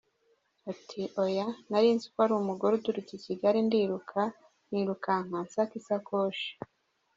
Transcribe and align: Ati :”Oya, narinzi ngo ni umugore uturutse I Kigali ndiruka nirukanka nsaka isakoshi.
Ati 0.71 1.01
:”Oya, 1.23 1.47
narinzi 1.69 2.05
ngo 2.09 2.23
ni 2.27 2.33
umugore 2.43 2.73
uturutse 2.75 3.13
I 3.17 3.21
Kigali 3.25 3.57
ndiruka 3.67 4.21
nirukanka 4.69 5.37
nsaka 5.45 5.73
isakoshi. 5.79 6.49